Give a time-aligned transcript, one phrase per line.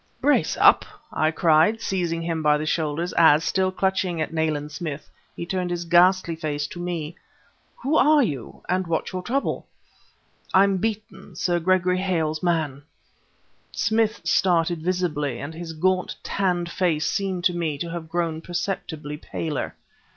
[0.19, 5.07] "Brace up!" I cried, seizing him by the shoulders as, still clutching at Nayland Smith,
[5.35, 7.15] he turned his ghastly face to me.
[7.83, 9.67] "Who are you, and what's your trouble?"
[10.55, 12.81] "I'm Beeton, Sir Gregory Hale's man."
[13.71, 19.17] Smith started visibly, and his gaunt, tanned face seemed to me to have grown perceptively
[19.21, 19.75] paler.